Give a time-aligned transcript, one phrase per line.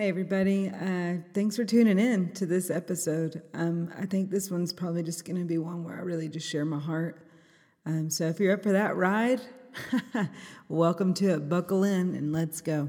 [0.00, 0.70] Hey, everybody.
[0.70, 3.42] Uh, thanks for tuning in to this episode.
[3.52, 6.48] Um, I think this one's probably just going to be one where I really just
[6.48, 7.28] share my heart.
[7.84, 9.42] Um, so if you're up for that ride,
[10.70, 11.50] welcome to it.
[11.50, 12.88] Buckle in and let's go.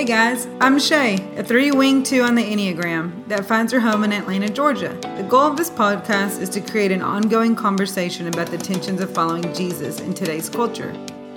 [0.00, 4.02] Hey guys, I'm Shay, a three wing two on the Enneagram that finds her home
[4.02, 4.98] in Atlanta, Georgia.
[5.18, 9.12] The goal of this podcast is to create an ongoing conversation about the tensions of
[9.12, 10.90] following Jesus in today's culture.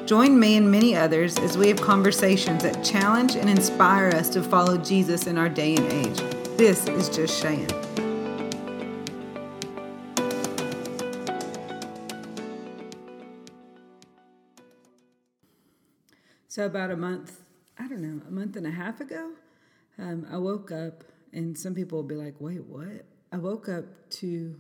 [0.06, 4.42] Join me and many others as we have conversations that challenge and inspire us to
[4.42, 6.20] follow Jesus in our day and age.
[6.56, 7.70] This is just Shayin.
[16.48, 17.43] So, about a month
[17.78, 19.32] I don't know, a month and a half ago,
[19.98, 23.06] um, I woke up, and some people will be like, wait, what?
[23.32, 24.56] I woke up to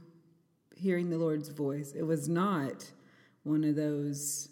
[0.76, 1.94] hearing the Lord's voice.
[1.96, 2.92] It was not
[3.44, 4.50] one of those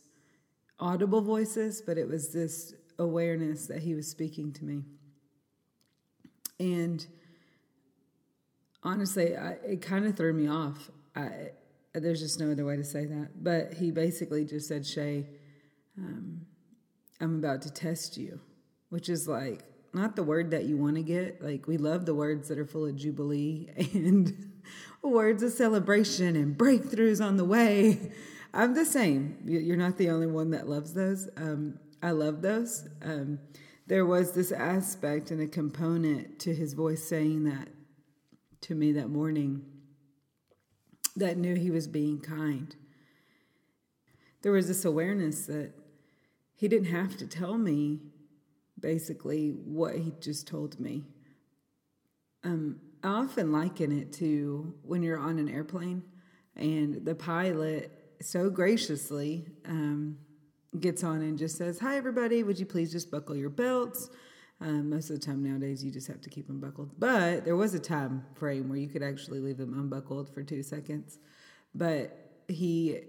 [0.79, 4.83] audible voices, but it was this awareness that He was speaking to me.
[6.59, 7.05] And
[8.83, 10.91] honestly, I, it kind of threw me off.
[11.15, 11.49] I,
[11.93, 13.43] there's just no other way to say that.
[13.43, 15.25] But He basically just said, Shay,
[15.97, 16.45] um,
[17.19, 18.39] I'm about to test you
[18.91, 21.41] which is like not the word that you want to get.
[21.41, 24.51] Like we love the words that are full of jubilee and
[25.01, 28.11] words of celebration and breakthroughs on the way.
[28.53, 29.37] I'm the same.
[29.45, 31.29] You're not the only one that loves those.
[31.37, 32.87] Um, I love those.
[33.01, 33.39] Um,
[33.87, 37.69] there was this aspect and a component to his voice saying that
[38.61, 39.63] to me that morning
[41.15, 42.75] that knew he was being kind.
[44.41, 45.71] There was this awareness that
[46.55, 47.99] he didn't have to tell me
[48.81, 51.03] basically what he just told me.
[52.43, 56.03] Um, I often liken it to when you're on an airplane
[56.55, 60.17] and the pilot so graciously um,
[60.79, 64.09] gets on and just says, Hi, everybody, would you please just buckle your belts?
[64.59, 66.91] Um, most of the time nowadays, you just have to keep them buckled.
[66.99, 70.61] But there was a time frame where you could actually leave them unbuckled for two
[70.61, 71.17] seconds.
[71.73, 72.15] But
[72.47, 72.99] he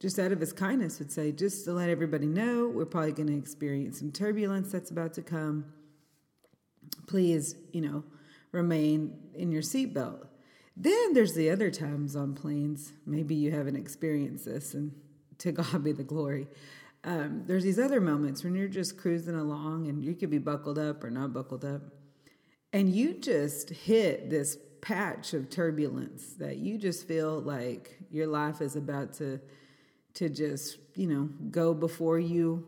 [0.00, 3.28] just out of his kindness, would say, just to let everybody know, we're probably going
[3.28, 5.64] to experience some turbulence that's about to come.
[7.06, 8.04] Please, you know,
[8.52, 10.26] remain in your seatbelt.
[10.76, 12.92] Then there's the other times on planes.
[13.04, 14.92] Maybe you haven't experienced this, and
[15.38, 16.46] to God be the glory.
[17.04, 20.78] Um, there's these other moments when you're just cruising along and you could be buckled
[20.78, 21.82] up or not buckled up,
[22.72, 28.60] and you just hit this patch of turbulence that you just feel like your life
[28.60, 29.40] is about to
[30.18, 32.66] to just, you know, go before you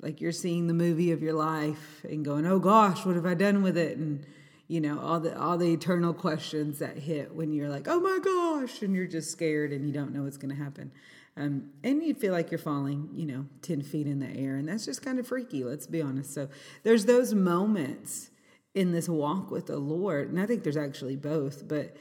[0.00, 3.34] like you're seeing the movie of your life and going, "Oh gosh, what have I
[3.34, 4.26] done with it?" and
[4.68, 8.18] you know, all the all the eternal questions that hit when you're like, "Oh my
[8.22, 10.90] gosh," and you're just scared and you don't know what's going to happen.
[11.38, 14.56] Um, and you feel like you're falling, you know, 10 feet in the air.
[14.56, 16.32] And that's just kind of freaky, let's be honest.
[16.32, 16.48] So
[16.82, 18.30] there's those moments
[18.74, 20.30] in this walk with the Lord.
[20.30, 21.94] And I think there's actually both, but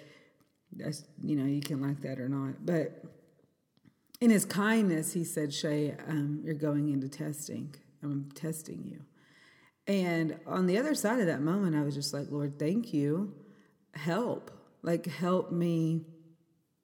[0.72, 2.66] that's, you know, you can like that or not.
[2.66, 3.04] But
[4.22, 7.76] in his kindness, he said, Shay, um, you're going into testing.
[8.02, 9.02] I'm testing you.
[9.88, 13.34] And on the other side of that moment, I was just like, Lord, thank you.
[13.94, 14.52] Help.
[14.82, 16.06] Like, help me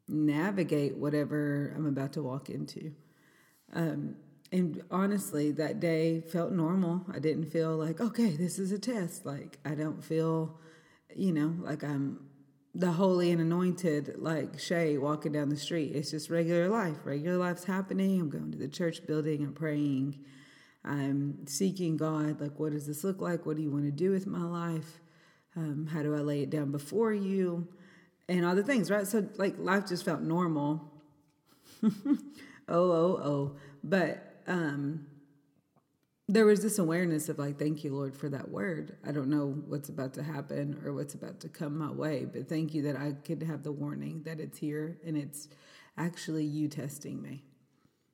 [0.08, 2.92] navigate whatever I'm about to walk into.
[3.74, 4.16] Um,
[4.52, 7.06] and honestly, that day felt normal.
[7.12, 9.26] I didn't feel like, okay, this is a test.
[9.26, 10.60] Like, I don't feel,
[11.16, 12.20] you know, like I'm
[12.74, 15.94] the holy and anointed like Shay walking down the street.
[15.94, 16.98] It's just regular life.
[17.04, 18.20] Regular life's happening.
[18.20, 19.44] I'm going to the church building.
[19.44, 20.20] I'm praying.
[20.84, 22.40] I'm seeking God.
[22.40, 23.46] Like, what does this look like?
[23.46, 25.02] What do you want to do with my life?
[25.56, 27.68] Um, how do I lay it down before you?
[28.30, 29.06] And all the things, right?
[29.06, 30.90] So, like, life just felt normal.
[31.84, 31.92] oh,
[32.70, 33.56] oh, oh.
[33.84, 35.08] But um,
[36.32, 38.96] there was this awareness of like, thank you, Lord, for that word.
[39.06, 42.48] I don't know what's about to happen or what's about to come my way, but
[42.48, 45.50] thank you that I could have the warning that it's here and it's
[45.98, 47.44] actually you testing me,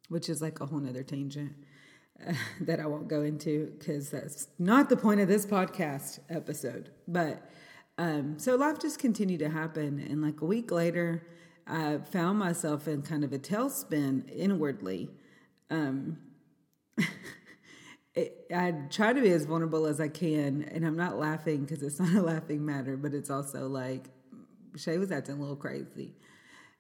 [0.10, 1.54] which is like a whole nother tangent
[2.28, 6.90] uh, that I won't go into because that's not the point of this podcast episode.
[7.08, 7.48] But
[8.00, 10.00] um, so life just continued to happen.
[10.00, 11.28] And like a week later,
[11.68, 15.12] I found myself in kind of a tailspin inwardly.
[15.70, 16.18] Um,
[18.18, 22.00] I try to be as vulnerable as I can, and I'm not laughing because it's
[22.00, 24.10] not a laughing matter, but it's also like
[24.76, 26.16] Shay was acting a little crazy.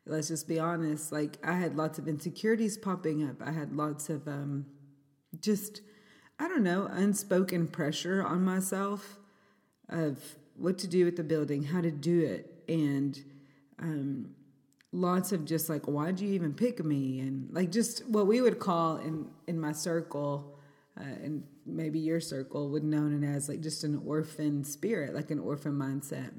[0.05, 1.11] Let's just be honest.
[1.11, 3.41] Like I had lots of insecurities popping up.
[3.41, 4.65] I had lots of um,
[5.39, 5.81] just
[6.39, 9.19] I don't know unspoken pressure on myself
[9.89, 10.19] of
[10.55, 13.23] what to do with the building, how to do it, and
[13.79, 14.29] um,
[14.91, 17.19] lots of just like, why'd you even pick me?
[17.19, 20.56] And like just what we would call in in my circle,
[20.99, 25.31] uh, and maybe your circle would known it as like just an orphan spirit, like
[25.31, 26.31] an orphan mindset,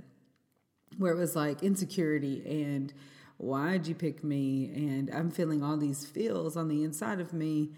[0.96, 2.92] where it was like insecurity and
[3.36, 4.70] why'd you pick me?
[4.74, 7.70] And I'm feeling all these feels on the inside of me.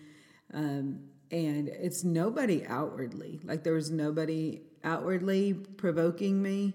[0.52, 1.00] Um,
[1.30, 3.40] and it's nobody outwardly.
[3.44, 6.74] Like there was nobody outwardly provoking me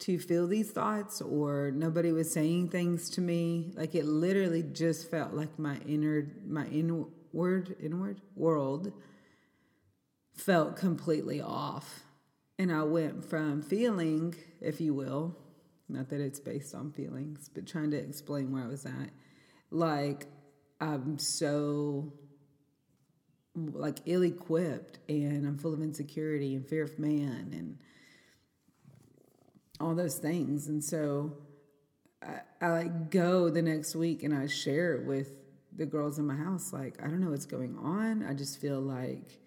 [0.00, 5.08] to feel these thoughts or nobody was saying things to me like it literally just
[5.08, 8.92] felt like my inner my inward inward world
[10.34, 12.02] felt completely off
[12.58, 15.36] and i went from feeling if you will
[15.88, 19.10] not that it's based on feelings but trying to explain where i was at
[19.70, 20.26] like
[20.80, 22.12] i'm so
[23.56, 27.78] like ill-equipped and i'm full of insecurity and fear of man and
[29.80, 30.68] all those things.
[30.68, 31.36] And so
[32.22, 35.30] I, I like go the next week and I share it with
[35.76, 36.72] the girls in my house.
[36.72, 38.24] Like, I don't know what's going on.
[38.24, 39.40] I just feel like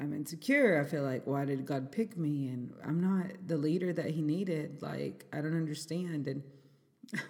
[0.00, 0.80] I'm insecure.
[0.80, 2.48] I feel like, why did God pick me?
[2.48, 4.80] And I'm not the leader that He needed.
[4.80, 6.28] Like, I don't understand.
[6.28, 6.42] And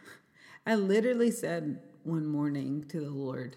[0.67, 3.57] I literally said one morning to the Lord,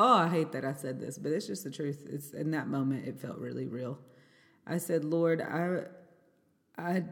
[0.00, 2.06] Oh, I hate that I said this, but it's just the truth.
[2.08, 3.98] It's in that moment it felt really real.
[4.64, 5.86] I said, Lord, I
[6.80, 7.02] I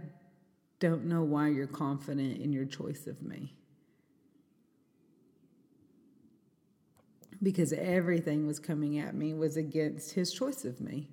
[0.79, 3.55] don't know why you're confident in your choice of me.
[7.43, 11.09] Because everything was coming at me was against his choice of me.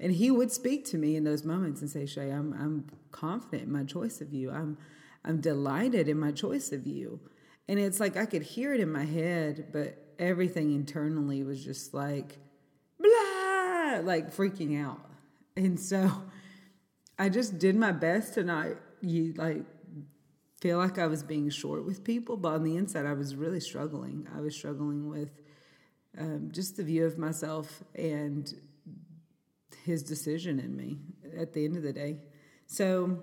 [0.00, 3.64] And he would speak to me in those moments and say, Shay, I'm I'm confident
[3.64, 4.50] in my choice of you.
[4.50, 4.76] I'm
[5.24, 7.20] I'm delighted in my choice of you.
[7.68, 11.94] And it's like I could hear it in my head, but everything internally was just
[11.94, 12.38] like
[12.98, 15.00] blah, like freaking out.
[15.56, 16.10] And so
[17.18, 18.68] I just did my best to not
[19.00, 19.64] you like
[20.60, 23.60] feel like I was being short with people, but on the inside, I was really
[23.60, 24.28] struggling.
[24.36, 25.41] I was struggling with
[26.18, 28.52] um, just the view of myself and
[29.84, 30.98] his decision in me
[31.36, 32.18] at the end of the day.
[32.66, 33.22] So,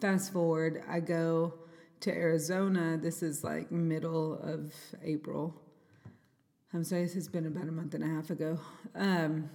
[0.00, 1.54] fast forward, I go
[2.00, 2.96] to Arizona.
[2.96, 4.72] This is like middle of
[5.02, 5.54] April.
[6.72, 8.58] I'm sorry, this has been about a month and a half ago.
[8.94, 9.48] Um,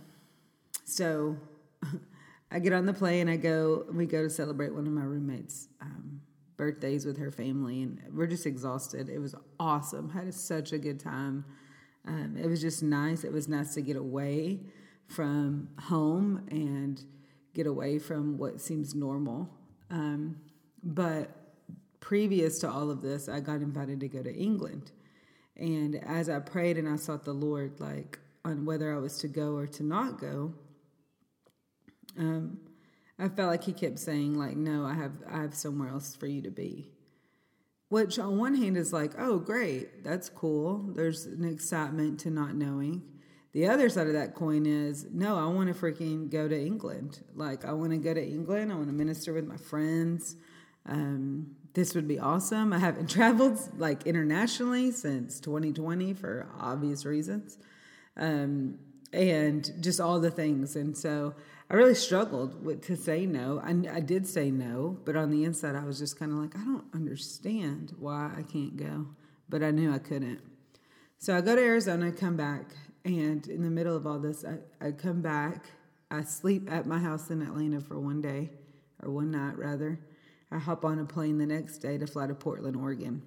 [0.86, 1.38] so,
[2.52, 3.22] I get on the plane.
[3.22, 3.86] And I go.
[3.92, 6.22] We go to celebrate one of my roommates' um,
[6.58, 9.10] birthdays with her family, and we're just exhausted.
[9.10, 10.10] It was awesome.
[10.10, 11.46] Had such a good time.
[12.08, 13.24] Um, it was just nice.
[13.24, 14.62] It was nice to get away
[15.08, 17.04] from home and
[17.54, 19.50] get away from what seems normal.
[19.90, 20.38] Um,
[20.84, 21.30] but
[22.00, 24.92] previous to all of this, I got invited to go to England.
[25.58, 29.28] And as I prayed and I sought the Lord, like on whether I was to
[29.28, 30.54] go or to not go,
[32.18, 32.60] um,
[33.18, 36.28] I felt like he kept saying like, "No, I have I have somewhere else for
[36.28, 36.90] you to be."
[37.90, 42.56] Which on one hand is like, "Oh, great, that's cool." There's an excitement to not
[42.56, 43.02] knowing.
[43.52, 47.24] The other side of that coin is, no, I want to freaking go to England.
[47.36, 48.72] Like, I want to go to England.
[48.72, 50.36] I want to minister with my friends.
[50.86, 52.74] Um, this would be awesome.
[52.74, 57.58] I haven't traveled like internationally since 2020 for obvious reasons,
[58.18, 58.78] um,
[59.14, 60.76] and just all the things.
[60.76, 61.34] And so
[61.72, 63.62] I really struggled with to say no.
[63.64, 66.56] I, I did say no, but on the inside, I was just kind of like,
[66.56, 69.06] I don't understand why I can't go,
[69.50, 70.42] but I knew I couldn't.
[71.20, 72.72] So I go to Arizona, come back,
[73.06, 75.66] and in the middle of all this, I, I come back.
[76.10, 78.50] I sleep at my house in Atlanta for one day,
[79.04, 80.00] or one night rather.
[80.52, 83.22] I hop on a plane the next day to fly to Portland, Oregon.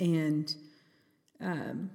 [0.00, 0.52] And
[1.40, 1.90] um,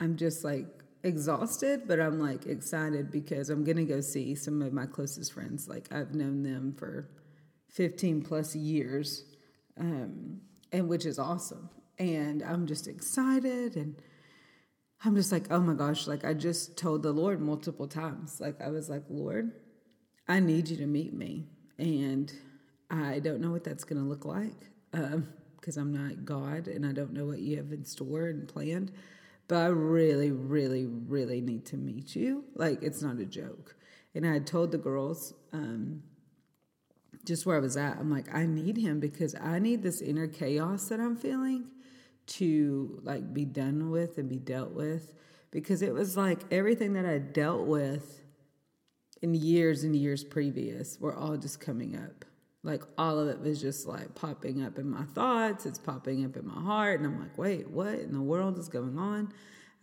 [0.00, 0.66] I'm just like
[1.02, 5.32] exhausted, but I'm like excited because I'm going to go see some of my closest
[5.32, 5.68] friends.
[5.68, 7.08] Like I've known them for
[7.70, 9.24] 15 plus years,
[9.78, 10.40] um,
[10.72, 11.70] and which is awesome.
[11.98, 14.00] And I'm just excited and
[15.04, 18.40] I'm just like, oh my gosh, like I just told the Lord multiple times.
[18.40, 19.52] Like I was like, Lord,
[20.26, 21.46] I need you to meet me.
[21.78, 22.32] And
[22.90, 26.86] I don't know what that's going to look like because um, I'm not God and
[26.86, 28.92] I don't know what you have in store and planned
[29.48, 32.44] but I really, really, really need to meet you.
[32.54, 33.76] Like, it's not a joke.
[34.14, 36.02] And I had told the girls, um,
[37.24, 40.28] just where I was at, I'm like, I need him because I need this inner
[40.28, 41.66] chaos that I'm feeling
[42.26, 45.12] to like be done with and be dealt with.
[45.50, 48.22] Because it was like everything that I dealt with
[49.22, 52.25] in years and years previous were all just coming up.
[52.66, 56.36] Like all of it was just like popping up in my thoughts, it's popping up
[56.36, 59.32] in my heart, and I'm like, wait, what in the world is going on?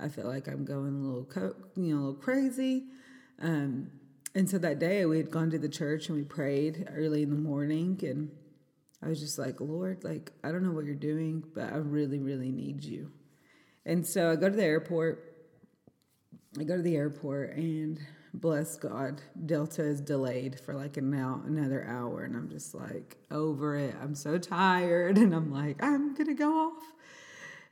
[0.02, 2.84] I feel like I'm going a little, co- you know, a little crazy.
[3.42, 3.90] Um,
[4.36, 7.30] and so that day we had gone to the church and we prayed early in
[7.30, 8.30] the morning, and
[9.02, 12.20] I was just like, Lord, like, I don't know what you're doing, but I really,
[12.20, 13.14] really need you.
[13.86, 15.24] And so I go to the airport.
[16.60, 17.98] I go to the airport and
[18.34, 22.24] bless God, Delta is delayed for like an hour, another hour.
[22.24, 23.96] And I'm just like over it.
[24.02, 25.18] I'm so tired.
[25.24, 26.84] And I'm like, I'm to go off.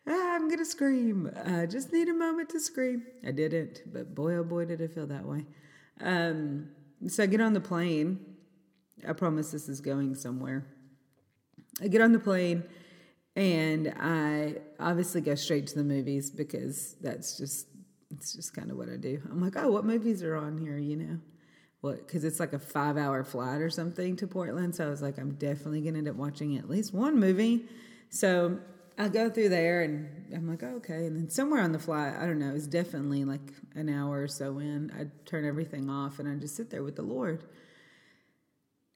[0.07, 1.29] Ah, I'm to scream.
[1.45, 3.03] I just need a moment to scream.
[3.25, 5.45] I didn't, but boy, oh boy, did it feel that way.
[5.99, 6.69] Um,
[7.07, 8.19] so I get on the plane.
[9.07, 10.65] I promise this is going somewhere.
[11.81, 12.63] I get on the plane
[13.35, 17.67] and I obviously go straight to the movies because that's just
[18.13, 19.21] it's just kind of what I do.
[19.29, 20.77] I'm like, oh, what movies are on here?
[20.77, 21.19] You know,
[21.81, 22.05] what?
[22.05, 24.75] Because it's like a five hour flight or something to Portland.
[24.75, 27.65] So I was like, I'm definitely gonna end up watching at least one movie.
[28.09, 28.59] So
[28.97, 31.05] I go through there and I'm like, oh, okay.
[31.05, 34.27] And then somewhere on the flight, I don't know, it's definitely like an hour or
[34.27, 34.91] so in.
[34.97, 37.43] I turn everything off and I just sit there with the Lord.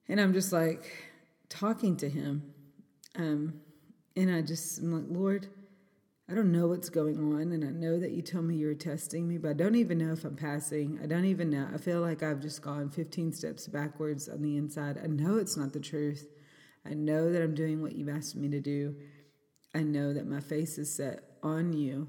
[0.07, 1.11] And I'm just like
[1.49, 2.53] talking to Him
[3.17, 3.61] um,
[4.15, 5.47] and I just, I'm like, Lord,
[6.29, 7.51] I don't know what's going on.
[7.51, 9.99] And I know that you told me you were testing me, but I don't even
[9.99, 10.99] know if I'm passing.
[11.01, 11.67] I don't even know.
[11.73, 14.99] I feel like I've just gone 15 steps backwards on the inside.
[15.01, 16.27] I know it's not the truth.
[16.85, 18.95] I know that I'm doing what you've asked me to do.
[19.73, 22.07] I know that my face is set on you.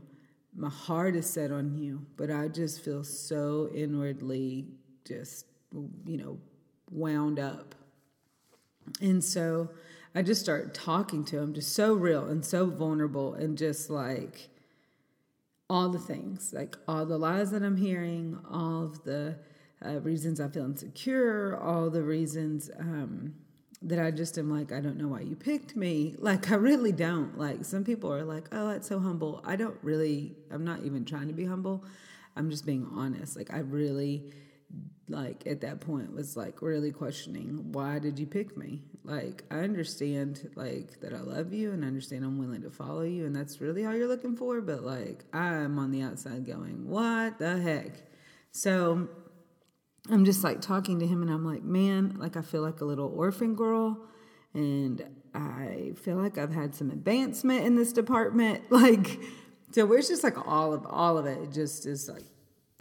[0.54, 4.66] My heart is set on you, but I just feel so inwardly
[5.06, 5.46] just,
[6.06, 6.38] you know,
[6.90, 7.75] wound up.
[9.00, 9.70] And so
[10.16, 14.49] I just start talking to him, just so real and so vulnerable, and just like
[15.68, 19.37] all the things, like all the lies that I'm hearing, all of the
[19.85, 23.35] uh, reasons I feel insecure, all the reasons um,
[23.82, 26.14] that I just am like, I don't know why you picked me.
[26.16, 27.37] Like, I really don't.
[27.37, 29.42] Like, some people are like, oh, that's so humble.
[29.44, 31.85] I don't really, I'm not even trying to be humble.
[32.37, 33.37] I'm just being honest.
[33.37, 34.32] Like, I really
[35.09, 38.83] like at that point was like really questioning why did you pick me?
[39.04, 43.02] Like i understand like that i love you and I understand i'm willing to follow
[43.02, 46.88] you and that's really all you're looking for but like i'm on the outside going
[46.88, 47.92] what the heck?
[48.50, 49.09] So
[50.11, 52.85] i'm just like talking to him and i'm like man like i feel like a
[52.85, 53.99] little orphan girl
[54.54, 55.04] and
[55.35, 58.62] i feel like i've had some advancement in this department.
[58.71, 59.21] Like
[59.73, 62.25] so it's just like all of all of it, it just is like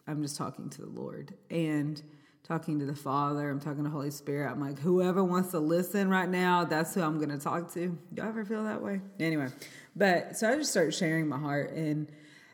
[0.07, 2.01] I'm just talking to the Lord and
[2.43, 3.49] talking to the Father.
[3.49, 4.51] I'm talking to Holy Spirit.
[4.51, 7.97] I'm like, whoever wants to listen right now, that's who I'm going to talk to.
[8.15, 9.01] Y'all ever feel that way?
[9.19, 9.47] Anyway,
[9.95, 12.07] but so I just start sharing my heart and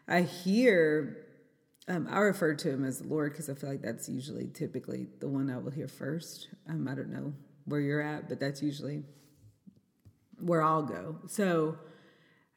[0.08, 1.26] I hear,
[1.88, 5.08] um, I refer to him as the Lord because I feel like that's usually typically
[5.20, 6.48] the one I will hear first.
[6.70, 7.34] Um, I don't know
[7.66, 9.04] where you're at, but that's usually
[10.40, 11.18] where I'll go.
[11.28, 11.78] So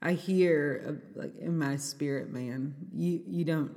[0.01, 3.75] I hear, like in my spirit, man, you you don't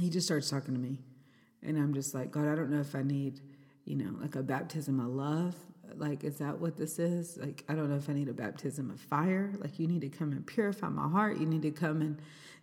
[0.00, 1.00] he just starts talking to me.
[1.62, 3.40] And I'm just like, God, I don't know if I need,
[3.84, 5.54] you know, like a baptism of love.
[5.96, 7.38] Like, is that what this is?
[7.38, 9.52] Like, I don't know if I need a baptism of fire.
[9.58, 11.38] Like, you need to come and purify my heart.
[11.38, 12.20] You need to come and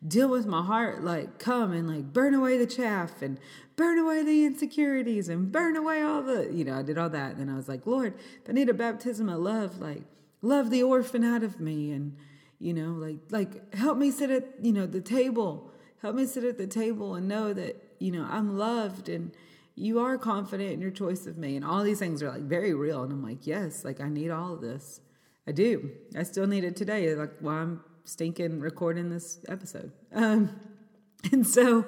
[0.07, 1.03] deal with my heart.
[1.03, 3.39] Like, come and like burn away the chaff and
[3.75, 7.37] burn away the insecurities and burn away all the, you know, I did all that.
[7.37, 8.13] And I was like, Lord,
[8.47, 9.79] I need a baptism of love.
[9.79, 10.03] Like,
[10.41, 11.91] love the orphan out of me.
[11.91, 12.17] And,
[12.59, 15.72] you know, like, like help me sit at, you know, the table
[16.03, 19.31] Help me sit at the table and know that, you know, I'm loved and
[19.75, 21.55] you are confident in your choice of me.
[21.55, 23.03] And all these things are like very real.
[23.03, 24.99] And I'm like, yes, like I need all of this.
[25.47, 25.91] I do.
[26.13, 27.15] I still need it today.
[27.15, 29.93] Like while I'm stinking recording this episode.
[30.11, 30.59] Um,
[31.31, 31.85] and so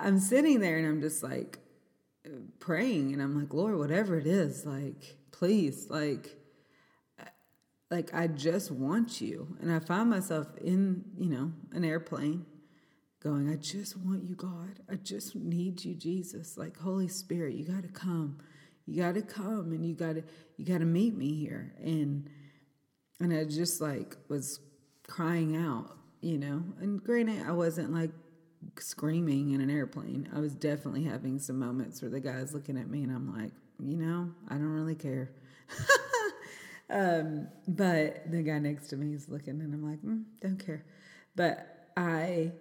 [0.00, 1.58] I'm sitting there and I'm just like
[2.60, 6.36] praying and I'm like, Lord, whatever it is, like, please, like,
[7.90, 9.56] like I just want you.
[9.60, 12.46] And I find myself in, you know, an airplane
[13.24, 14.80] going, I just want you, God.
[14.90, 16.58] I just need you, Jesus.
[16.58, 18.38] Like Holy Spirit, you got to come.
[18.86, 20.24] You got to come and you got to
[20.58, 21.74] you got to meet me here.
[21.82, 22.28] And
[23.18, 24.60] and I just like was
[25.08, 26.62] crying out, you know.
[26.80, 28.10] And granted, I wasn't like
[28.78, 30.28] screaming in an airplane.
[30.34, 33.52] I was definitely having some moments where the guy's looking at me and I'm like,
[33.82, 35.30] you know, I don't really care.
[36.90, 40.84] um, but the guy next to me is looking and I'm like, mm, don't care.
[41.36, 42.52] But I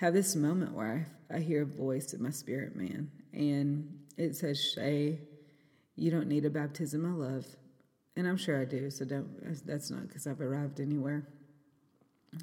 [0.00, 4.34] have this moment where I, I hear a voice in my spirit, man, and it
[4.34, 5.18] says, Shay,
[5.94, 7.46] you don't need a baptism of love.
[8.16, 11.28] And I'm sure I do, so don't, that's not because I've arrived anywhere.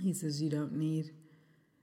[0.03, 1.09] He says, You don't need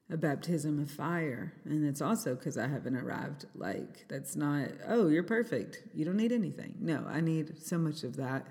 [0.09, 1.53] a baptism of fire.
[1.65, 3.47] And it's also because I haven't arrived.
[3.57, 5.83] Like, that's not, oh, you're perfect.
[5.93, 6.77] You don't need anything.
[6.79, 8.47] No, I need so much of that.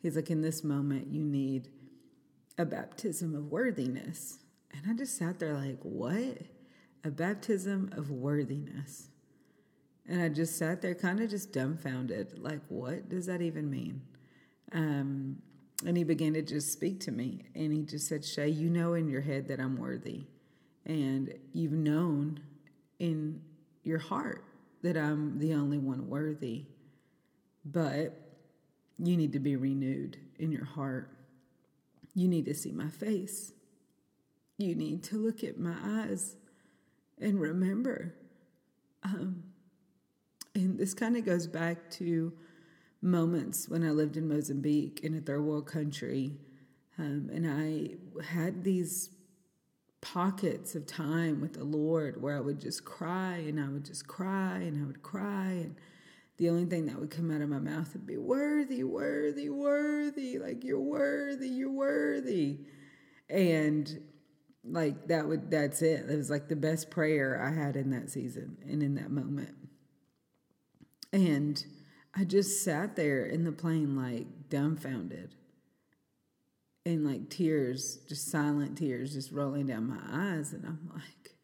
[0.00, 1.68] He's like, In this moment, you need
[2.58, 4.38] a baptism of worthiness.
[4.72, 6.38] And I just sat there like, What?
[7.04, 9.08] A baptism of worthiness.
[10.08, 14.02] And I just sat there kind of just dumbfounded, like, what does that even mean?
[14.72, 15.36] Um,
[15.86, 17.44] and he began to just speak to me.
[17.54, 20.26] And he just said, Shay, you know in your head that I'm worthy.
[20.84, 22.40] And you've known
[22.98, 23.40] in
[23.82, 24.44] your heart
[24.82, 26.66] that I'm the only one worthy.
[27.64, 28.20] But
[28.98, 31.10] you need to be renewed in your heart.
[32.14, 33.52] You need to see my face.
[34.58, 36.36] You need to look at my eyes
[37.20, 38.14] and remember.
[39.02, 39.44] Um,
[40.54, 42.32] and this kind of goes back to
[43.02, 46.36] moments when I lived in Mozambique in a third world country.
[46.98, 49.10] Um, and I had these
[50.00, 54.06] pockets of time with the Lord where I would just cry and I would just
[54.06, 55.50] cry and I would cry.
[55.50, 55.76] And
[56.36, 60.38] the only thing that would come out of my mouth would be, Worthy, worthy, worthy.
[60.38, 62.60] Like, you're worthy, you're worthy.
[63.28, 64.00] And
[64.64, 68.10] like that would that's it it was like the best prayer i had in that
[68.10, 69.54] season and in that moment
[71.12, 71.64] and
[72.14, 75.34] I just sat there in the plane, like dumbfounded.
[76.86, 80.52] And like tears, just silent tears, just rolling down my eyes.
[80.52, 81.34] And I'm like,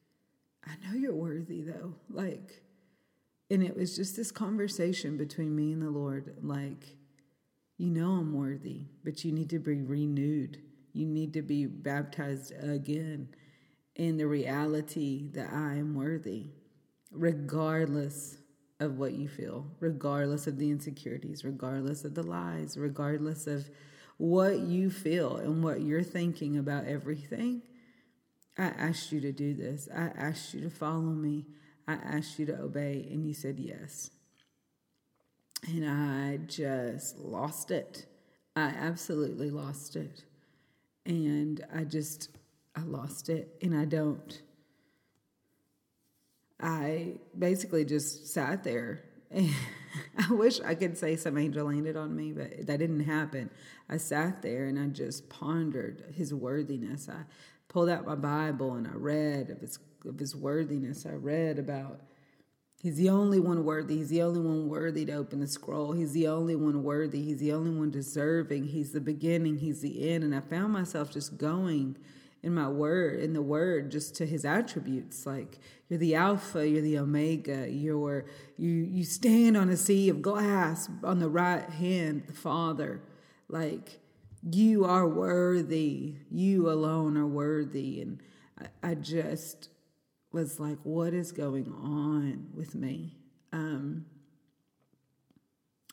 [0.64, 1.94] I know you're worthy though.
[2.08, 2.62] Like,
[3.50, 6.36] and it was just this conversation between me and the Lord.
[6.42, 6.96] Like,
[7.76, 10.62] you know I'm worthy, but you need to be renewed.
[10.96, 13.28] You need to be baptized again
[13.94, 16.46] in the reality that I am worthy,
[17.10, 18.38] regardless
[18.80, 23.68] of what you feel, regardless of the insecurities, regardless of the lies, regardless of
[24.16, 27.60] what you feel and what you're thinking about everything.
[28.56, 29.90] I asked you to do this.
[29.94, 31.44] I asked you to follow me.
[31.86, 34.10] I asked you to obey, and you said yes.
[35.68, 38.06] And I just lost it.
[38.54, 40.24] I absolutely lost it.
[41.06, 42.30] And I just,
[42.74, 43.56] I lost it.
[43.62, 44.42] And I don't
[46.60, 49.04] I basically just sat there.
[49.34, 53.50] I wish I could say some angel landed on me, but that didn't happen.
[53.88, 57.08] I sat there and I just pondered his worthiness.
[57.08, 57.24] I
[57.68, 61.04] pulled out my Bible and I read of his of his worthiness.
[61.04, 62.00] I read about
[62.82, 63.98] he's the only one worthy.
[63.98, 65.92] He's the only one worthy to open the scroll.
[65.92, 67.22] He's the only one worthy.
[67.22, 68.64] He's the only one deserving.
[68.64, 69.58] He's the beginning.
[69.58, 70.24] He's the end.
[70.24, 71.96] And I found myself just going
[72.42, 75.26] in my word, in the word, just to his attributes.
[75.26, 75.58] Like
[75.88, 80.88] you're the Alpha, you're the Omega, you're you you stand on a sea of glass
[81.02, 83.00] on the right hand, the Father.
[83.48, 84.00] Like
[84.48, 86.14] you are worthy.
[86.30, 88.00] You alone are worthy.
[88.00, 88.22] And
[88.60, 89.68] I, I just
[90.36, 93.16] was like, what is going on with me?
[93.54, 94.04] Um,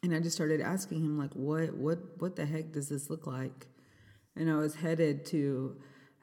[0.03, 3.25] and I just started asking him, like, what, what, what the heck does this look
[3.25, 3.67] like?
[4.35, 5.77] And I was headed to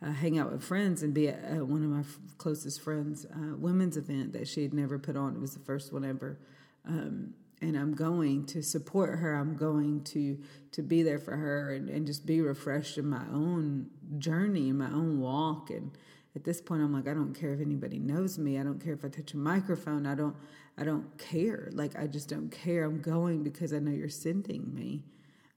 [0.05, 3.25] uh, hang out with friends and be at, at one of my f- closest friends'
[3.25, 5.35] uh, women's event that she had never put on.
[5.35, 6.39] It was the first one ever.
[6.87, 9.35] Um, and I'm going to support her.
[9.35, 10.39] I'm going to
[10.73, 14.79] to be there for her and, and just be refreshed in my own journey, in
[14.79, 15.71] my own walk.
[15.71, 15.91] And
[16.37, 18.59] at this point, I'm like, I don't care if anybody knows me.
[18.59, 20.07] I don't care if I touch a microphone.
[20.07, 20.37] I don't.
[20.79, 21.69] I don't care.
[21.73, 22.85] Like I just don't care.
[22.85, 25.03] I'm going because I know you're sending me.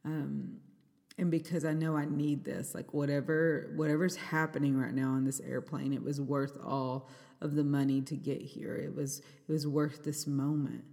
[0.03, 0.57] Um,
[1.17, 5.39] and because I know I need this, like whatever whatever's happening right now on this
[5.41, 7.07] airplane, it was worth all
[7.39, 8.75] of the money to get here.
[8.75, 10.83] It was it was worth this moment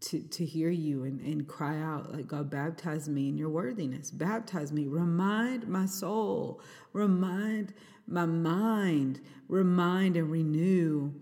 [0.00, 4.10] to to hear you and, and cry out like God baptize me in your worthiness.
[4.10, 4.86] Baptize me.
[4.86, 6.60] Remind my soul.
[6.92, 7.74] Remind
[8.06, 9.20] my mind.
[9.48, 11.12] Remind and renew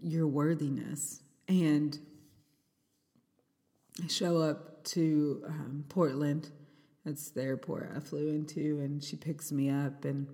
[0.00, 1.22] your worthiness.
[1.48, 1.98] And
[4.02, 6.50] I show up to um, Portland
[7.08, 10.26] that's the airport I flew into, and she picks me up, and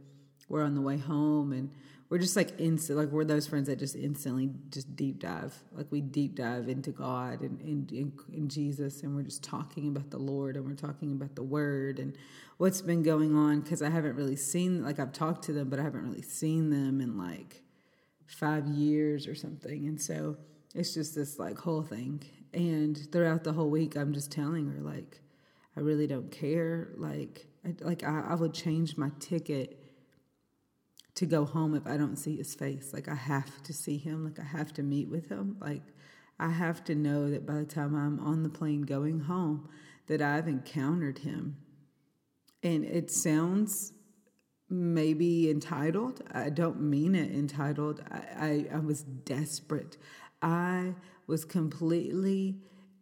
[0.49, 1.71] we're on the way home, and
[2.09, 5.87] we're just like instant, like we're those friends that just instantly just deep dive, like
[5.91, 10.19] we deep dive into God and in, in Jesus, and we're just talking about the
[10.19, 12.17] Lord, and we're talking about the Word and
[12.59, 15.81] what's been going on, because I haven't really seen, like I've talked to them, but
[15.81, 17.63] I haven't really seen them in like
[18.27, 20.37] five years or something, and so
[20.75, 24.81] it's just this like whole thing, and throughout the whole week, I'm just telling her
[24.81, 25.21] like
[25.77, 26.91] I really don't care.
[26.97, 29.84] Like, I, like I, I would change my ticket
[31.17, 32.93] to go home if I don't see his face.
[32.93, 34.25] Like, I have to see him.
[34.25, 35.57] Like, I have to meet with him.
[35.61, 35.83] Like,
[36.39, 39.69] I have to know that by the time I'm on the plane going home,
[40.09, 41.57] that I've encountered him.
[42.63, 43.93] And it sounds
[44.69, 46.23] maybe entitled.
[46.33, 48.03] I don't mean it entitled.
[48.11, 49.97] I, I, I was desperate.
[50.43, 50.95] I
[51.27, 52.57] was completely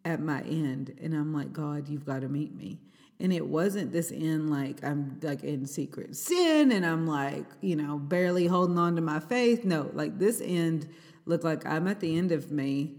[0.05, 2.79] at my end and I'm like, God, you've got to meet me.
[3.23, 7.77] And it wasn't this end like I'm like in secret sin and I'm like, you
[7.77, 9.65] know, barely holding on to my faith.
[9.65, 10.89] No, like this end
[11.25, 12.97] looked like I'm at the end of me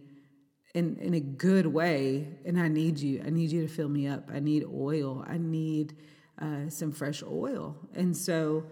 [0.73, 2.37] in in a good way.
[2.45, 4.29] And i need you i need you to fill me up.
[4.33, 5.25] I need oil.
[5.27, 5.97] I need
[6.41, 7.75] uh, some fresh oil.
[7.93, 8.63] And so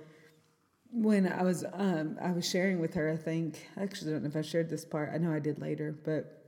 [0.93, 4.29] when i was um, i was sharing with her i think I actually don't know
[4.29, 5.11] if i shared this part.
[5.13, 6.40] I know i did later but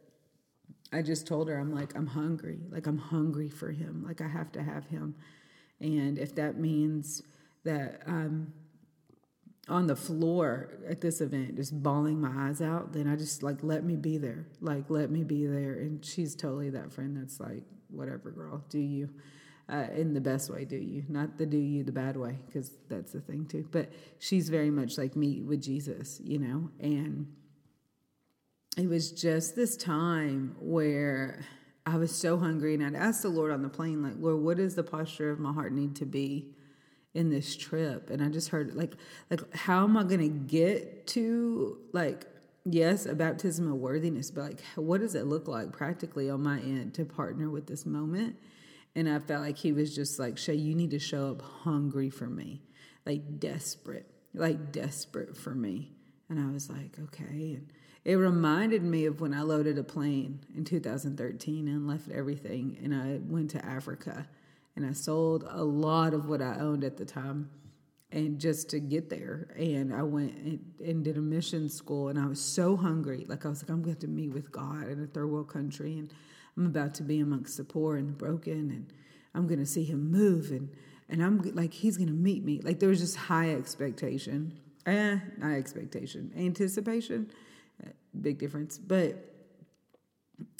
[0.94, 4.28] i just told her i'm like i'm hungry like i'm hungry for him like i
[4.28, 5.16] have to have him
[5.82, 7.24] and if that means
[7.64, 8.54] that i'm
[9.70, 13.64] on the floor at this event, just bawling my eyes out, then I just like,
[13.64, 14.46] let me be there.
[14.60, 15.74] Like, let me be there.
[15.74, 19.10] And she's totally that friend that's like, whatever, girl, do you.
[19.70, 21.06] Uh, in the best way, do you?
[21.08, 23.66] Not the do you the bad way, because that's the thing too.
[23.72, 26.70] But she's very much like me with Jesus, you know?
[26.82, 27.34] And
[28.78, 31.46] it was just this time where
[31.86, 34.58] I was so hungry, and I'd asked the Lord on the plane, like, Lord, what
[34.58, 36.54] does the posture of my heart need to be?
[37.14, 38.10] in this trip?
[38.10, 38.94] And i just heard like
[39.30, 42.26] like how am i going to get to like
[42.66, 46.60] yes a baptism of worthiness but like what does it look like practically on my
[46.60, 48.36] end to partner with this moment?
[48.96, 52.10] And i felt like he was just like shay you need to show up hungry
[52.10, 52.62] for me
[53.06, 55.92] like desperate like desperate for me.
[56.30, 57.58] And i was like okay.
[57.58, 57.68] And
[58.06, 62.94] it reminded me of when i loaded a plane in 2013 and left everything and
[62.94, 64.28] i went to africa
[64.76, 67.50] and I sold a lot of what I owned at the time
[68.12, 72.20] and just to get there and I went and, and, did a mission school and
[72.20, 75.04] I was so hungry like I was like I'm going to meet with God in
[75.04, 76.12] a third world country and
[76.58, 78.94] I'm about to be amongst the poor and the broken and
[79.34, 80.70] I'm going to see him move and
[81.10, 82.60] and I'm like he's going to meet me.
[82.62, 87.32] Like there was just high expectation eh not expectation anticipation
[88.21, 89.34] big difference but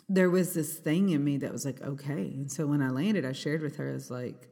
[0.10, 2.12] there was this thing in me that was like, okay.
[2.12, 4.48] And so when I landed, I shared with her, I was like,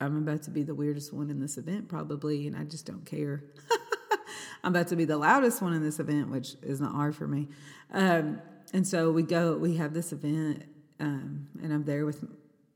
[0.00, 3.06] I'm about to be the weirdest one in this event, probably, and I just don't
[3.06, 3.42] care.
[4.64, 7.26] I'm about to be the loudest one in this event, which is not hard for
[7.26, 7.48] me.
[7.92, 8.40] Um,
[8.74, 10.64] and so we go, we have this event,
[11.00, 12.24] um, and I'm there with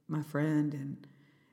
[0.09, 0.97] my friend, and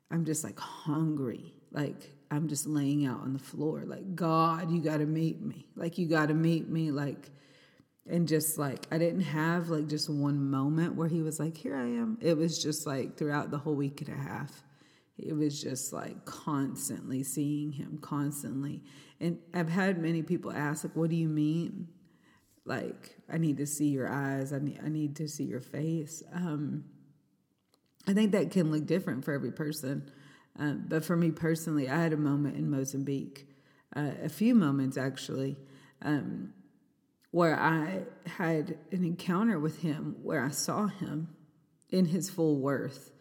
[0.09, 1.53] I'm just like hungry.
[1.71, 5.67] Like, I'm just laying out on the floor, like, God, you got to meet me.
[5.75, 6.91] Like, you got to meet me.
[6.91, 7.29] Like,
[8.09, 11.75] and just like I didn't have like just one moment where he was like, "Here
[11.75, 14.63] I am." It was just like throughout the whole week and a half.
[15.17, 18.83] It was just like constantly seeing him, constantly.
[19.19, 21.87] And I've had many people ask, like, "What do you mean?"
[22.65, 24.53] Like, I need to see your eyes.
[24.53, 26.23] I need I need to see your face.
[26.33, 26.85] Um,
[28.07, 30.09] I think that can look different for every person.
[30.59, 33.47] Um, but for me personally, I had a moment in Mozambique,
[33.95, 35.57] uh, a few moments actually.
[36.01, 36.53] Um,
[37.31, 41.29] where I had an encounter with him where I saw him
[41.89, 43.11] in his full worth.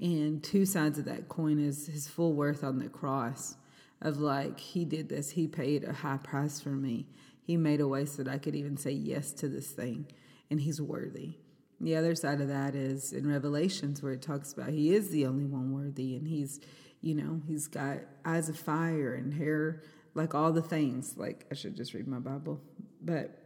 [0.00, 3.56] And two sides of that coin is his full worth on the cross
[4.02, 7.06] of like, he did this, he paid a high price for me.
[7.42, 10.06] He made a way so that I could even say yes to this thing,
[10.50, 11.36] and he's worthy.
[11.80, 15.26] The other side of that is in Revelations where it talks about he is the
[15.26, 16.60] only one worthy, and he's,
[17.02, 19.82] you know, he's got eyes of fire and hair
[20.14, 21.16] like all the things.
[21.16, 22.60] Like, I should just read my Bible.
[23.02, 23.43] But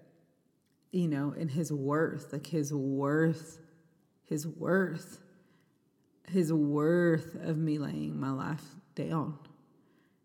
[0.91, 3.59] you know, in his worth, like his worth,
[4.25, 5.21] his worth,
[6.29, 9.39] his worth of me laying my life down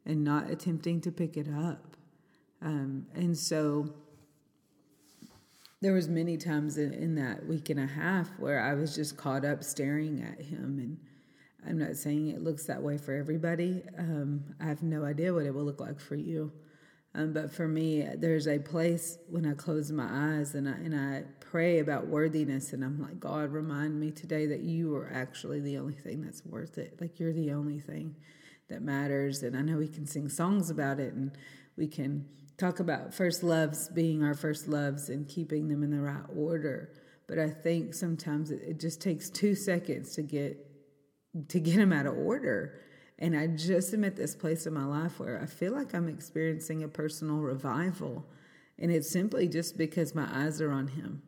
[0.06, 1.96] and not attempting to pick it up.
[2.62, 3.94] Um, and so
[5.82, 9.18] there was many times in, in that week and a half where I was just
[9.18, 10.98] caught up staring at him and
[11.66, 13.84] I'm not saying it looks that way for everybody.
[13.98, 16.52] Um, I have no idea what it will look like for you.
[17.16, 20.96] Um, but for me, there's a place when I close my eyes and I, and
[20.96, 25.60] I pray about worthiness, and I'm like, God, remind me today that you are actually
[25.60, 27.00] the only thing that's worth it.
[27.00, 28.16] Like, you're the only thing
[28.70, 29.44] that matters.
[29.44, 31.32] And I know we can sing songs about it and
[31.78, 32.26] we can
[32.58, 36.90] talk about first loves being our first loves and keeping them in the right order.
[37.28, 40.58] But I think sometimes it, it just takes two seconds to get
[41.48, 42.80] to get them out of order
[43.20, 46.10] and I just am at this place in my life where I feel like I'm
[46.10, 48.26] experiencing a personal revival.
[48.80, 51.22] And it's simply just because my eyes are on Him.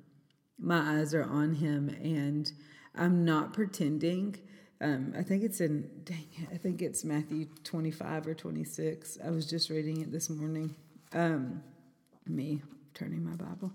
[0.58, 2.52] My eyes are on Him, and
[2.96, 4.38] I'm not pretending.
[4.82, 9.18] Um, I think it's in, dang it, I think it's Matthew 25 or 26.
[9.24, 10.76] I was just reading it this morning.
[11.14, 11.62] Um,
[12.26, 12.62] me
[12.94, 13.72] turning my Bible.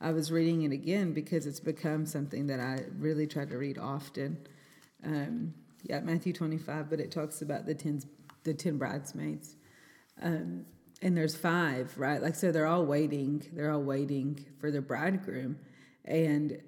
[0.00, 3.76] I was reading it again because it's become something that I really try to read
[3.78, 4.38] often.
[5.04, 8.02] Um, yeah, Matthew 25, but it talks about the ten,
[8.44, 9.56] the 10 bridesmaids.
[10.20, 10.66] Um,
[11.02, 12.22] and there's five, right?
[12.22, 13.46] Like, so they're all waiting.
[13.52, 15.58] They're all waiting for their bridegroom.
[16.04, 16.60] And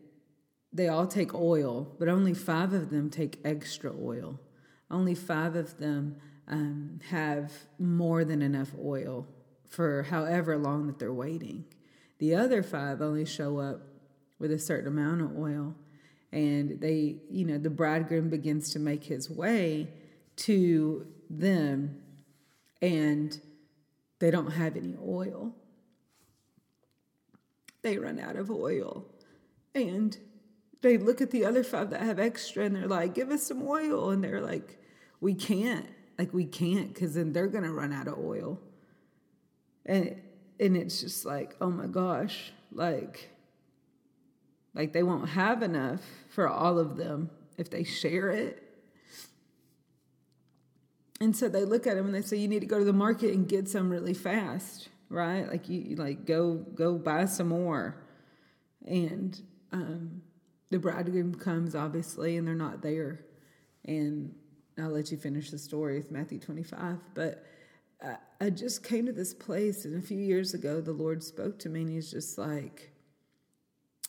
[0.73, 4.41] they all take oil, but only five of them take extra oil.
[4.91, 6.17] Only five of them
[6.49, 9.27] um, have more than enough oil
[9.69, 11.65] for however long that they're waiting.
[12.19, 13.83] The other five only show up
[14.39, 15.75] with a certain amount of oil
[16.33, 19.89] and they, you know, the bridegroom begins to make his way
[20.37, 22.03] to them,
[22.81, 23.39] and
[24.19, 25.55] they don't have any oil.
[27.83, 29.05] They run out of oil.
[29.75, 30.17] And
[30.81, 33.67] they look at the other five that have extra and they're like, give us some
[33.67, 34.11] oil.
[34.11, 34.79] And they're like,
[35.21, 35.89] we can't.
[36.19, 38.61] Like, we can't because then they're to run out of oil.
[39.85, 40.21] And,
[40.61, 43.32] and it's just like, oh my gosh, like,
[44.75, 48.63] like they won't have enough for all of them if they share it.
[51.21, 52.93] And so they look at him and they say, "You need to go to the
[52.93, 55.47] market and get some really fast, right?
[55.49, 57.97] Like you, like go go buy some more."
[58.85, 60.23] And um,
[60.71, 63.21] the bridegroom comes, obviously, and they're not there.
[63.85, 64.35] And
[64.79, 66.99] I'll let you finish the story with Matthew twenty five.
[67.15, 67.45] But
[68.03, 71.59] I, I just came to this place, and a few years ago, the Lord spoke
[71.61, 72.92] to me, and He's just like,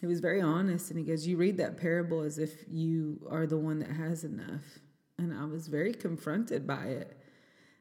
[0.03, 3.47] he was very honest and he goes, You read that parable as if you are
[3.47, 4.79] the one that has enough.
[5.17, 7.17] And I was very confronted by it.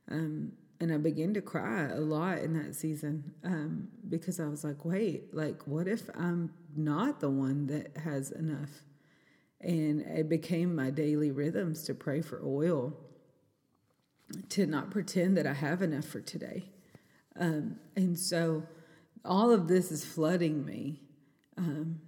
[0.08, 4.62] Um, and I began to cry a lot in that season um, because I was
[4.62, 8.70] like, wait, like, what if I'm not the one that has enough?
[9.60, 12.96] And it became my daily rhythms to pray for oil,
[14.50, 16.70] to not pretend that I have enough for today.
[17.36, 18.62] Um, and so
[19.24, 21.00] all of this is flooding me.
[21.58, 21.98] Um,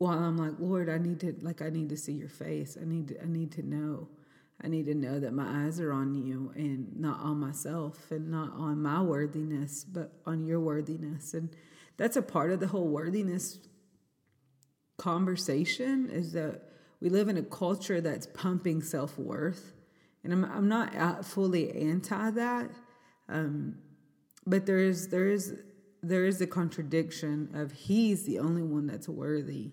[0.00, 2.78] while I'm like, Lord, I need to like I need to see your face.
[2.80, 4.08] I need to I need to know.
[4.64, 8.30] I need to know that my eyes are on you and not on myself and
[8.30, 11.34] not on my worthiness, but on your worthiness.
[11.34, 11.50] And
[11.98, 13.58] that's a part of the whole worthiness
[14.96, 16.62] conversation is that
[17.00, 19.74] we live in a culture that's pumping self worth.
[20.24, 22.70] And I'm, I'm not fully anti that.
[23.28, 23.76] Um,
[24.46, 25.60] but there is, there is,
[26.02, 29.72] there is a contradiction of he's the only one that's worthy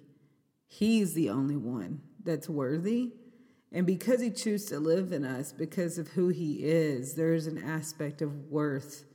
[0.68, 3.12] He's the only one that's worthy.
[3.72, 7.58] And because he chooses to live in us, because of who he is, there's an
[7.58, 9.06] aspect of worth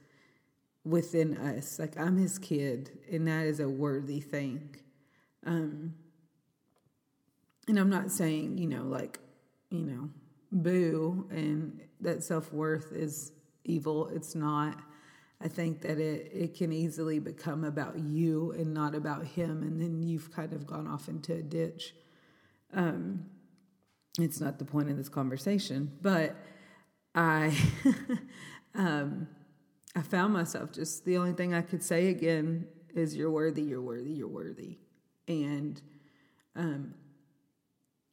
[0.85, 1.79] within us.
[1.79, 4.77] Like I'm his kid, and that is a worthy thing.
[5.47, 5.95] Um,
[7.69, 9.19] and I'm not saying, you know, like,
[9.71, 10.11] you know,
[10.51, 13.33] boo, and that self worth is
[13.65, 14.09] evil.
[14.09, 14.79] It's not.
[15.45, 19.81] I think that it, it can easily become about you and not about him, and
[19.81, 21.95] then you've kind of gone off into a ditch.
[22.73, 23.27] Um,
[24.19, 26.37] it's not the point of this conversation, but
[27.15, 27.57] I
[28.75, 29.27] um,
[29.97, 33.83] I found myself just the only thing I could say again is you're worthy, you're
[33.83, 34.79] worthy, you're worthy,
[35.27, 35.81] and
[36.55, 36.95] um,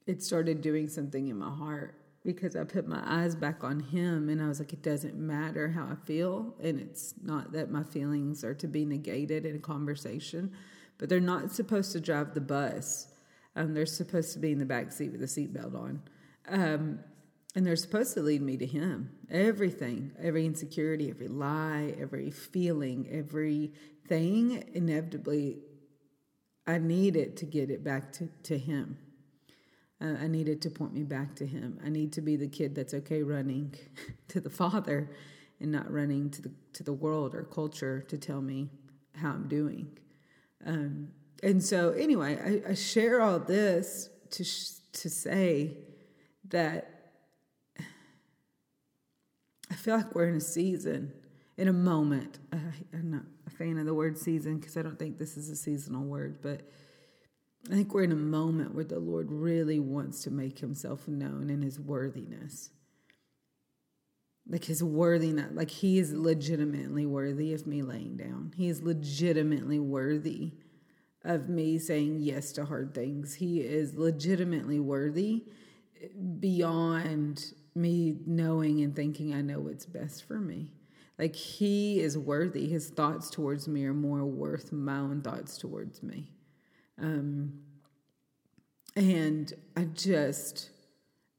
[0.07, 4.29] it started doing something in my heart because I put my eyes back on him
[4.29, 6.53] and I was like, it doesn't matter how I feel.
[6.61, 10.51] And it's not that my feelings are to be negated in a conversation,
[10.97, 13.07] but they're not supposed to drive the bus.
[13.55, 16.01] Um, they're supposed to be in the back seat with a seatbelt on.
[16.47, 16.99] Um,
[17.55, 19.09] and they're supposed to lead me to him.
[19.29, 25.59] Everything, every insecurity, every lie, every feeling, everything, inevitably,
[26.67, 28.97] I need it to get it back to, to him.
[30.01, 31.79] Uh, I needed to point me back to him.
[31.85, 33.75] I need to be the kid that's okay running
[34.29, 35.09] to the Father
[35.59, 38.69] and not running to the to the world or culture to tell me
[39.15, 39.97] how I'm doing.
[40.65, 41.09] Um,
[41.43, 45.77] and so, anyway, I, I share all this to sh- to say
[46.49, 47.13] that
[49.71, 51.13] I feel like we're in a season,
[51.57, 52.39] in a moment.
[52.51, 52.57] I,
[52.93, 55.55] I'm not a fan of the word season because I don't think this is a
[55.55, 56.61] seasonal word, but
[57.67, 61.49] I think we're in a moment where the Lord really wants to make himself known
[61.49, 62.69] in his worthiness.
[64.47, 68.53] Like his worthiness, like he is legitimately worthy of me laying down.
[68.55, 70.53] He is legitimately worthy
[71.23, 73.35] of me saying yes to hard things.
[73.35, 75.43] He is legitimately worthy
[76.39, 80.71] beyond me knowing and thinking I know what's best for me.
[81.19, 82.67] Like he is worthy.
[82.69, 86.31] His thoughts towards me are more worth my own thoughts towards me.
[87.01, 87.59] Um,
[88.95, 90.69] and I just,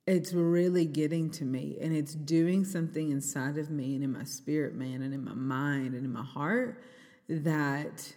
[0.07, 4.25] it's really getting to me and it's doing something inside of me and in my
[4.25, 6.83] spirit, man, and in my mind and in my heart
[7.29, 8.15] that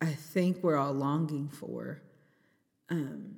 [0.00, 2.02] I think we're all longing for.
[2.88, 3.36] Um,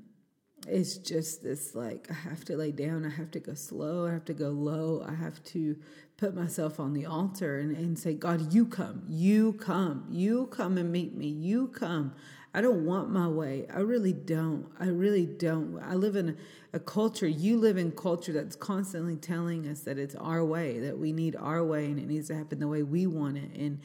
[0.67, 4.13] it's just this like, I have to lay down, I have to go slow, I
[4.13, 5.77] have to go low, I have to
[6.17, 10.79] put myself on the altar and, and say, God, you come, you come, you come
[10.79, 12.15] and meet me, you come.
[12.55, 13.67] I don't want my way.
[13.73, 14.67] I really don't.
[14.79, 15.81] I really don't.
[15.83, 16.37] I live in a,
[16.75, 20.99] a, culture, you live in culture that's constantly telling us that it's our way, that
[20.99, 23.51] we need our way and it needs to happen the way we want it.
[23.57, 23.81] And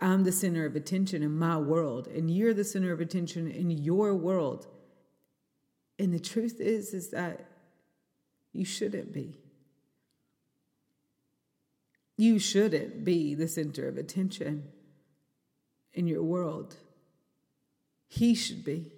[0.00, 3.70] I'm the center of attention in my world, and you're the center of attention in
[3.70, 4.66] your world.
[5.98, 7.46] And the truth is, is that
[8.52, 9.36] you shouldn't be.
[12.16, 14.64] You shouldn't be the center of attention
[15.92, 16.76] in your world.
[18.18, 18.90] He should be.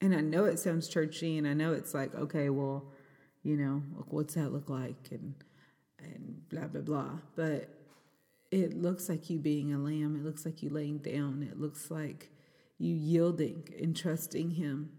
[0.00, 2.84] And I know it sounds churchy, and I know it's like, okay, well,
[3.42, 5.08] you know, what's that look like?
[5.10, 5.34] And
[5.98, 7.18] and blah blah blah.
[7.36, 7.68] But
[8.50, 10.16] it looks like you being a lamb.
[10.16, 11.46] It looks like you laying down.
[11.50, 12.30] It looks like
[12.78, 14.90] you yielding and trusting Him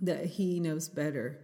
[0.00, 1.40] that He knows better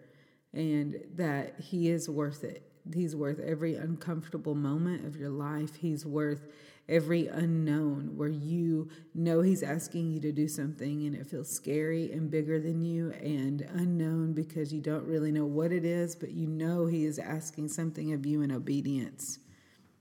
[0.52, 2.62] and that He is worth it.
[2.92, 5.76] He's worth every uncomfortable moment of your life.
[5.76, 6.46] He's worth
[6.88, 12.10] every unknown where you know He's asking you to do something and it feels scary
[12.12, 16.32] and bigger than you and unknown because you don't really know what it is, but
[16.32, 19.38] you know He is asking something of you in obedience.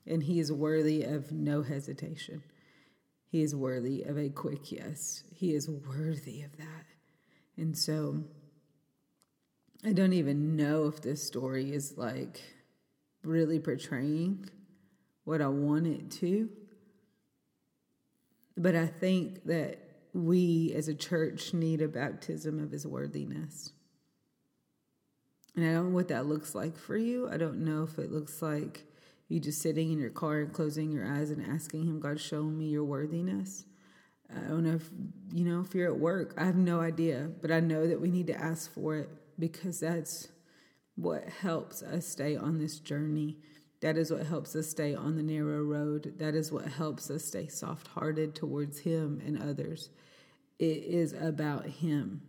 [0.08, 2.44] And He is worthy of no hesitation.
[3.32, 5.24] He is worthy of a quick yes.
[5.36, 6.86] He is worthy of that.
[7.58, 8.24] And so
[9.86, 12.42] I don't even know if this story is like
[13.24, 14.50] really portraying
[15.24, 16.50] what I want it to.
[18.60, 19.80] But I think that
[20.14, 23.72] we as a church need a baptism of his worthiness.
[25.56, 27.30] And I don't know what that looks like for you.
[27.30, 28.84] I don't know if it looks like
[29.30, 32.44] you just sitting in your car and closing your eyes and asking him, God, show
[32.44, 33.64] me your worthiness.
[34.30, 34.90] I don't know if,
[35.34, 36.34] you know, if you're at work.
[36.38, 39.80] I have no idea, but I know that we need to ask for it because
[39.80, 40.28] that's
[40.96, 43.38] what helps us stay on this journey.
[43.82, 46.16] That is what helps us stay on the narrow road.
[46.18, 49.90] That is what helps us stay soft hearted towards Him and others.
[50.58, 52.22] It is about Him.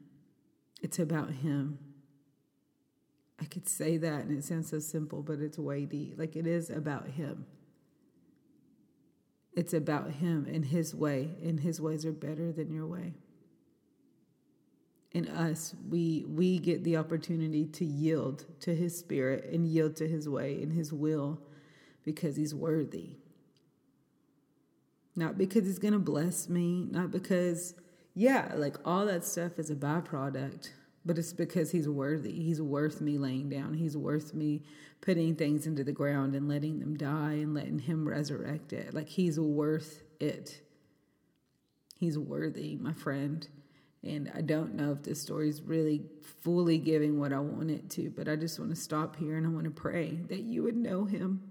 [0.81, 1.79] It's about Him.
[3.41, 6.15] I could say that and it sounds so simple, but it's weighty.
[6.17, 7.47] Like it is about Him.
[9.53, 13.15] It's about Him and His way, and His ways are better than your way.
[15.13, 20.09] In us, we we get the opportunity to yield to His Spirit and yield to
[20.09, 21.41] His way and His will,
[22.05, 23.17] because He's worthy.
[25.17, 27.75] Not because He's gonna bless me, not because,
[28.15, 30.71] yeah, like all that stuff is a byproduct
[31.05, 32.33] but it's because he's worthy.
[32.33, 33.75] He's worth me laying down.
[33.75, 34.63] He's worth me
[35.01, 38.93] putting things into the ground and letting them die and letting him resurrect it.
[38.93, 40.61] Like he's worth it.
[41.99, 43.47] He's worthy, my friend.
[44.03, 46.03] And I don't know if this story is really
[46.43, 49.47] fully giving what I want it to, but I just want to stop here and
[49.47, 51.43] I want to pray that you would know him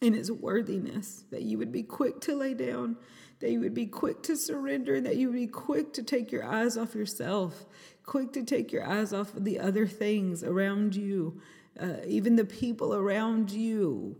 [0.00, 2.96] in his worthiness, that you would be quick to lay down,
[3.40, 6.30] that you would be quick to surrender, and that you would be quick to take
[6.30, 7.66] your eyes off yourself
[8.04, 11.40] quick to take your eyes off of the other things around you,
[11.80, 14.16] uh, even the people around you,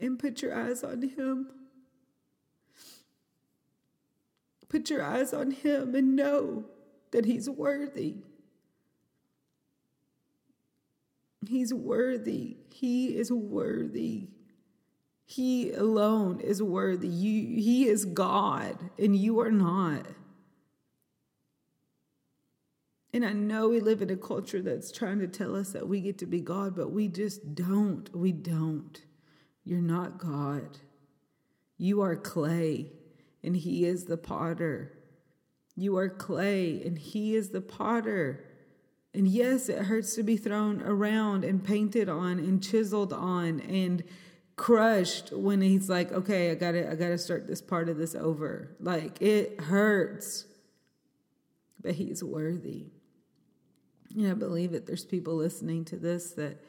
[0.00, 1.48] and put your eyes on Him.
[4.72, 6.64] Put your eyes on Him and know
[7.10, 8.16] that He's worthy.
[11.46, 12.56] He's worthy.
[12.70, 14.28] He is worthy.
[15.26, 17.08] He alone is worthy.
[17.08, 20.06] You, he is God, and you are not.
[23.12, 26.00] And I know we live in a culture that's trying to tell us that we
[26.00, 28.14] get to be God, but we just don't.
[28.16, 28.98] We don't.
[29.64, 30.78] You're not God.
[31.76, 32.92] You are clay,
[33.42, 34.92] and He is the potter.
[35.76, 38.44] You are clay, and He is the potter.
[39.14, 44.02] And yes, it hurts to be thrown around and painted on and chiseled on and
[44.56, 48.76] crushed when he's like, okay, I gotta, I gotta start this part of this over.
[48.80, 50.46] Like it hurts,
[51.82, 52.86] but he's worthy.
[54.08, 54.86] Yeah, I believe it.
[54.86, 56.62] There's people listening to this that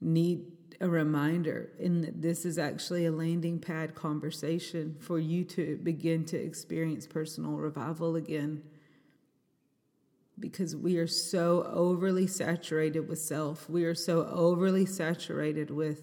[0.00, 0.52] need
[0.82, 6.36] a reminder, and this is actually a landing pad conversation for you to begin to
[6.36, 8.64] experience personal revival again.
[10.40, 16.02] Because we are so overly saturated with self, we are so overly saturated with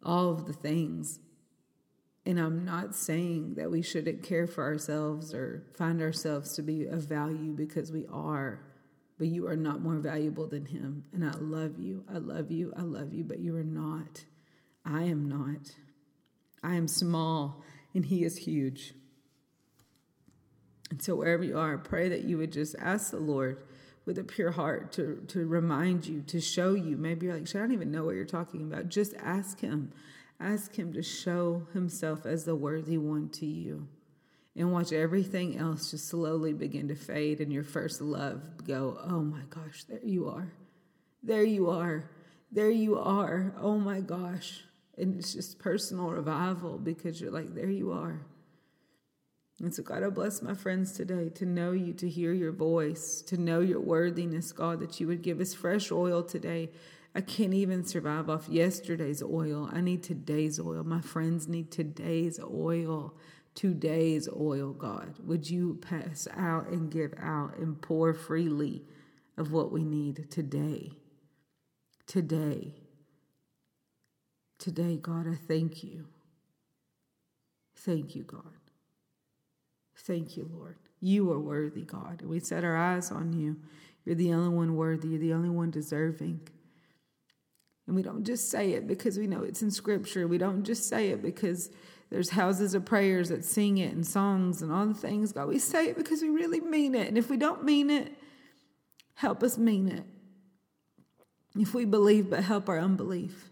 [0.00, 1.18] all of the things.
[2.24, 6.86] And I'm not saying that we shouldn't care for ourselves or find ourselves to be
[6.86, 8.60] of value because we are
[9.18, 11.04] but you are not more valuable than him.
[11.12, 12.04] And I love you.
[12.12, 12.72] I love you.
[12.76, 14.24] I love you, but you are not.
[14.84, 15.72] I am not.
[16.62, 17.62] I am small
[17.94, 18.92] and he is huge.
[20.90, 23.64] And so, wherever you are, pray that you would just ask the Lord
[24.04, 26.96] with a pure heart to, to remind you, to show you.
[26.96, 28.88] Maybe you're like, I don't even know what you're talking about.
[28.88, 29.92] Just ask Him.
[30.38, 33.88] Ask Him to show Himself as the worthy one to you
[34.56, 39.20] and watch everything else just slowly begin to fade and your first love go, oh
[39.20, 40.50] my gosh, there you are.
[41.22, 42.08] There you are.
[42.50, 43.52] There you are.
[43.60, 44.64] Oh my gosh.
[44.96, 48.20] And it's just personal revival because you're like, there you are.
[49.60, 53.22] And so, God, I bless my friends today to know you, to hear your voice,
[53.22, 56.70] to know your worthiness, God, that you would give us fresh oil today.
[57.14, 59.70] I can't even survive off yesterday's oil.
[59.72, 60.84] I need today's oil.
[60.84, 63.14] My friends need today's oil.
[63.56, 65.14] Today's oil, God.
[65.24, 68.84] Would you pass out and give out and pour freely
[69.38, 70.92] of what we need today?
[72.06, 72.74] Today.
[74.58, 76.06] Today, God, I thank you.
[77.74, 78.42] Thank you, God.
[80.00, 80.76] Thank you, Lord.
[81.00, 82.22] You are worthy, God.
[82.26, 83.56] We set our eyes on you.
[84.04, 85.08] You're the only one worthy.
[85.08, 86.46] You're the only one deserving.
[87.86, 90.28] And we don't just say it because we know it's in Scripture.
[90.28, 91.70] We don't just say it because
[92.10, 95.48] there's houses of prayers that sing it and songs and all the things, God.
[95.48, 97.08] We say it because we really mean it.
[97.08, 98.12] And if we don't mean it,
[99.14, 100.04] help us mean it.
[101.58, 103.50] If we believe, but help our unbelief.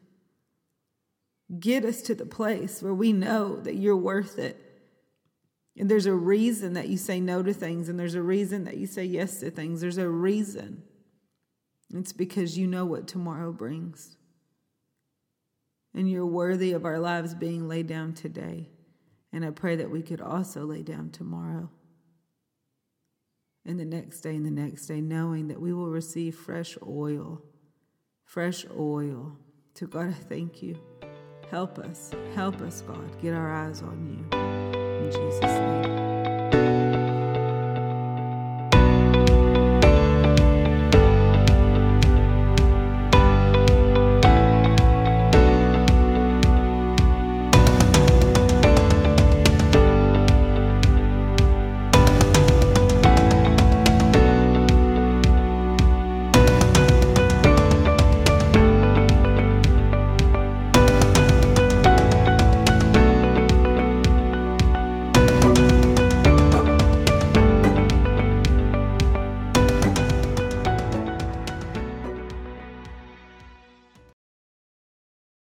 [1.59, 4.65] Get us to the place where we know that you're worth it
[5.77, 8.77] and there's a reason that you say no to things, and there's a reason that
[8.77, 9.81] you say yes to things.
[9.81, 10.83] There's a reason.
[11.93, 14.17] It's because you know what tomorrow brings.
[15.95, 18.68] And you're worthy of our lives being laid down today.
[19.32, 21.70] And I pray that we could also lay down tomorrow
[23.66, 27.42] and the next day and the next day, knowing that we will receive fresh oil.
[28.24, 29.36] Fresh oil.
[29.74, 30.78] To God, I thank you.
[31.51, 32.11] Help us.
[32.34, 33.20] Help us, God.
[33.20, 34.38] Get our eyes on you.
[34.38, 35.54] In Jesus'.